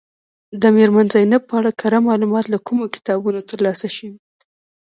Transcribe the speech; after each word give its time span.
د 0.61 0.63
میرمن 0.75 1.05
زینب 1.13 1.41
په 1.49 1.53
اړه 1.59 1.71
کره 1.81 1.99
معلومات 2.07 2.45
له 2.49 2.57
کومو 2.67 2.91
کتابونو 2.95 3.39
ترلاسه 3.49 3.87
شوي. 3.95 4.17